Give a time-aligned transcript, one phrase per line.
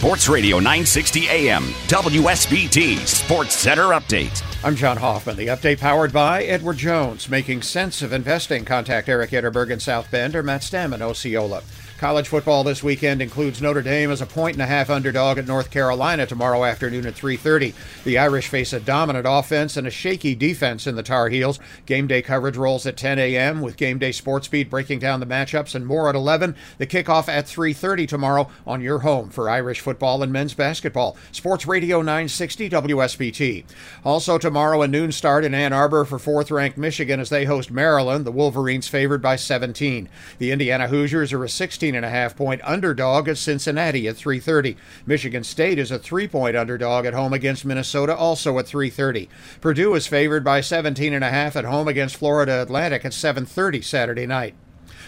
[0.00, 4.42] Sports Radio 960 AM, WSBT Sports Center Update.
[4.64, 5.36] I'm John Hoffman.
[5.36, 8.64] The update powered by Edward Jones, making sense of investing.
[8.64, 11.62] Contact Eric Etterberg in South Bend or Matt Stammen, Osceola.
[12.00, 15.46] College football this weekend includes Notre Dame as a point and a half underdog at
[15.46, 17.74] North Carolina tomorrow afternoon at 3:30.
[18.04, 21.60] The Irish face a dominant offense and a shaky defense in the Tar Heels.
[21.84, 23.60] Game day coverage rolls at 10 a.m.
[23.60, 26.56] with Game Day Sports Beat breaking down the matchups and more at 11.
[26.78, 31.18] The kickoff at 3:30 tomorrow on your home for Irish football and men's basketball.
[31.32, 33.64] Sports Radio 960 WSBT.
[34.06, 38.24] Also tomorrow a noon start in Ann Arbor for fourth-ranked Michigan as they host Maryland.
[38.24, 40.08] The Wolverines favored by 17.
[40.38, 44.76] The Indiana Hoosiers are a 16 and a half point underdog at Cincinnati at 3:30.
[45.06, 49.28] Michigan State is a 3-point underdog at home against Minnesota also at 3:30.
[49.60, 53.82] Purdue is favored by 17 and a half at home against Florida Atlantic at 7:30
[53.82, 54.54] Saturday night.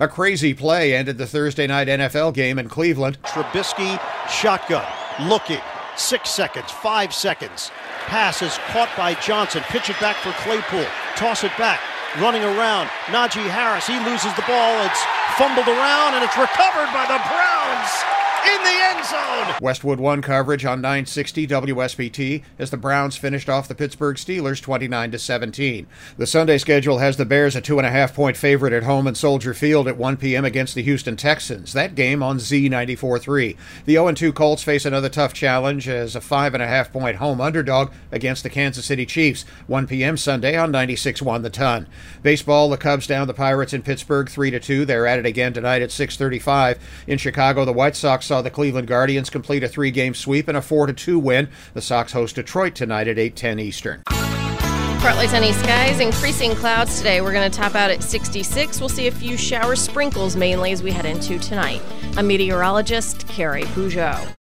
[0.00, 3.18] A crazy play ended the Thursday night NFL game in Cleveland.
[3.22, 4.84] Trubisky shotgun
[5.28, 5.60] looking
[5.96, 7.70] 6 seconds, 5 seconds.
[8.06, 9.62] Pass is caught by Johnson.
[9.68, 10.86] Pitch it back for Claypool.
[11.16, 11.80] Toss it back
[12.20, 12.88] running around.
[13.06, 14.84] Najee Harris, he loses the ball.
[14.86, 15.02] It's
[15.36, 19.56] fumbled around and it's recovered by the Browns in the end zone.
[19.60, 25.10] Westwood One coverage on 960 WSBT as the Browns finished off the Pittsburgh Steelers 29
[25.12, 25.86] to 17.
[26.16, 29.06] The Sunday schedule has the Bears a two and a half point favorite at home
[29.06, 30.44] in Soldier Field at 1 p.m.
[30.44, 31.72] against the Houston Texans.
[31.72, 33.56] That game on Z94.3.
[33.84, 37.16] The 0 2 Colts face another tough challenge as a five and a half point
[37.16, 39.44] home underdog against the Kansas City Chiefs.
[39.66, 40.16] 1 p.m.
[40.16, 41.86] Sunday on 96.1 The Ton.
[42.22, 44.84] Baseball, the Cubs down the Pirates in Pittsburgh 3 to 2.
[44.84, 46.78] They're at it again tonight at 6:35.
[47.06, 50.56] In Chicago, the White Sox saw the Cleveland Guardians complete a three game sweep and
[50.56, 51.48] a 4 2 win.
[51.72, 54.02] The Sox host Detroit tonight at 8:10 Eastern.
[54.06, 57.20] Partly sunny skies, increasing clouds today.
[57.20, 58.80] We're going to top out at 66.
[58.80, 61.80] We'll see a few shower sprinkles mainly as we head into tonight.
[62.16, 64.34] I'm meteorologist Carrie Peugeot.